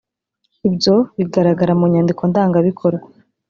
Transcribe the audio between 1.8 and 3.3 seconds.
nyandiko ndangabikorwa